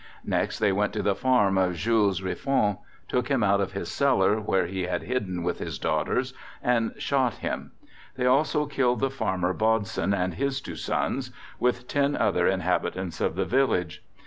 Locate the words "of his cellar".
3.61-4.39